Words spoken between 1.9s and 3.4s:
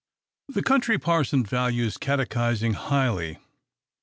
catechising highly.